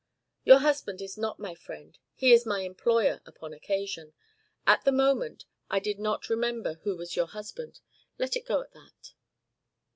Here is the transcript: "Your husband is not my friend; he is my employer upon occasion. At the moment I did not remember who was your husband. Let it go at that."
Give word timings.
"Your 0.43 0.57
husband 0.57 0.99
is 0.99 1.15
not 1.15 1.37
my 1.37 1.53
friend; 1.53 1.95
he 2.15 2.33
is 2.33 2.43
my 2.43 2.61
employer 2.61 3.21
upon 3.23 3.53
occasion. 3.53 4.13
At 4.65 4.83
the 4.83 4.91
moment 4.91 5.45
I 5.69 5.77
did 5.77 5.99
not 5.99 6.27
remember 6.27 6.79
who 6.81 6.97
was 6.97 7.15
your 7.15 7.27
husband. 7.27 7.81
Let 8.17 8.35
it 8.35 8.47
go 8.47 8.61
at 8.63 8.73
that." 8.73 9.13